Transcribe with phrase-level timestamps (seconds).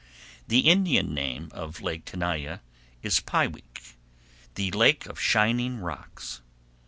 [0.47, 2.61] The Indian name of Lake Tenaya
[3.03, 6.41] is "Pyweak"—the lake of shining rocks.